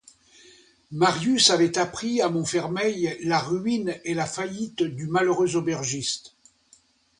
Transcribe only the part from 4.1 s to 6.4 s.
la faillite du malheureux aubergiste.